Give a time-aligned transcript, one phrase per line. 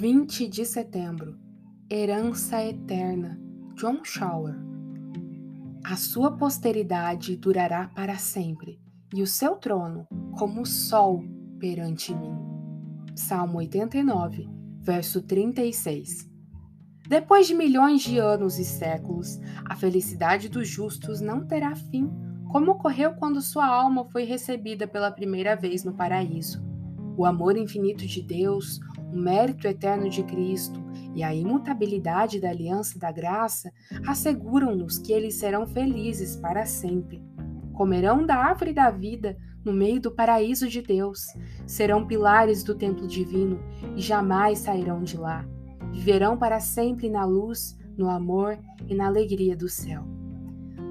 [0.00, 1.38] 20 de setembro
[1.90, 3.38] Herança Eterna
[3.74, 4.54] John Shower
[5.84, 8.80] A sua posteridade durará para sempre,
[9.14, 10.06] e o seu trono
[10.38, 11.22] como o sol
[11.58, 12.32] perante mim.
[13.14, 14.48] Salmo 89,
[14.80, 16.30] verso 36.
[17.06, 22.10] Depois de milhões de anos e séculos, a felicidade dos justos não terá fim,
[22.50, 26.69] como ocorreu quando sua alma foi recebida pela primeira vez no paraíso.
[27.20, 28.80] O amor infinito de Deus,
[29.12, 30.82] o mérito eterno de Cristo
[31.14, 33.70] e a imutabilidade da aliança da graça
[34.06, 37.22] asseguram-nos que eles serão felizes para sempre.
[37.74, 41.26] Comerão da árvore da vida no meio do paraíso de Deus,
[41.66, 43.60] serão pilares do templo divino
[43.94, 45.46] e jamais sairão de lá.
[45.92, 50.06] Viverão para sempre na luz, no amor e na alegria do céu.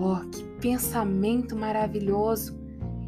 [0.00, 2.65] Oh, que pensamento maravilhoso!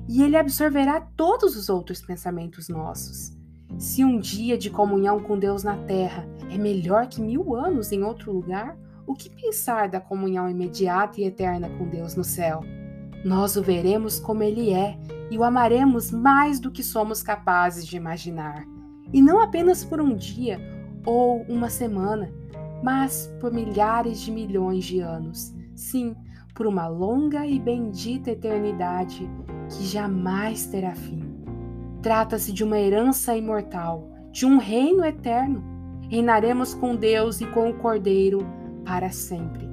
[0.08, 3.36] E ele absorverá todos os outros pensamentos nossos.
[3.78, 8.02] Se um dia de comunhão com Deus na terra é melhor que mil anos em
[8.02, 12.60] outro lugar, o que pensar da comunhão imediata e eterna com Deus no céu?
[13.24, 14.98] Nós o veremos como ele é
[15.30, 18.64] e o amaremos mais do que somos capazes de imaginar.
[19.12, 20.58] E não apenas por um dia
[21.05, 22.33] ou uma semana,
[22.83, 25.55] mas por milhares de milhões de anos.
[25.74, 26.16] Sim,
[26.55, 29.28] por uma longa e bendita eternidade
[29.69, 31.22] que jamais terá fim.
[32.02, 35.62] Trata-se de uma herança imortal, de um reino eterno.
[36.08, 38.46] Reinaremos com Deus e com o Cordeiro
[38.84, 39.69] para sempre.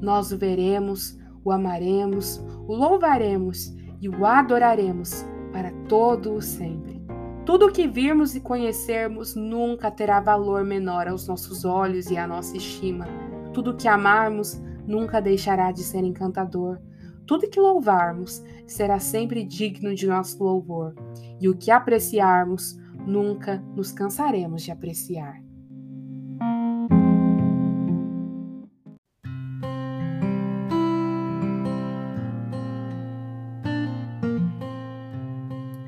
[0.00, 7.02] Nós o veremos, o amaremos, o louvaremos e o adoraremos para todo o sempre.
[7.44, 12.26] Tudo o que virmos e conhecermos nunca terá valor menor aos nossos olhos e à
[12.26, 13.06] nossa estima.
[13.52, 16.78] Tudo o que amarmos nunca deixará de ser encantador.
[17.26, 20.94] Tudo que louvarmos será sempre digno de nosso louvor,
[21.40, 25.42] e o que apreciarmos nunca nos cansaremos de apreciar.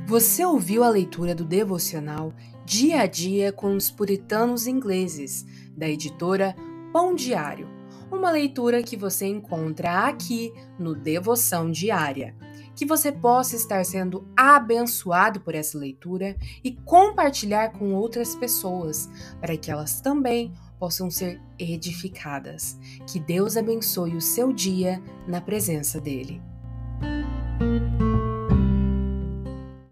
[0.07, 2.33] Você ouviu a leitura do devocional
[2.65, 5.45] Dia a Dia com os Puritanos Ingleses,
[5.77, 6.55] da editora
[6.93, 7.76] Pão Diário.
[8.11, 12.35] Uma leitura que você encontra aqui no Devoção Diária.
[12.75, 19.09] Que você possa estar sendo abençoado por essa leitura e compartilhar com outras pessoas,
[19.41, 22.79] para que elas também possam ser edificadas.
[23.07, 26.41] Que Deus abençoe o seu dia na presença dEle.